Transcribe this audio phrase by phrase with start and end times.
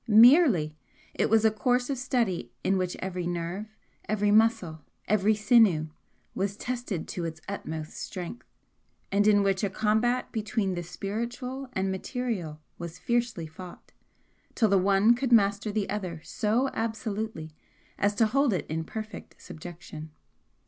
[0.07, 0.75] Merely!
[1.13, 3.67] It was a course of study in which every nerve,
[4.09, 5.89] every muscle, every sinew
[6.33, 8.47] was tested to its utmost strength
[9.11, 13.91] and in which a combat between the spiritual and material was fiercely fought
[14.55, 17.51] till the one could master the other so absolutely
[17.99, 20.09] as to hold it in perfect subjection.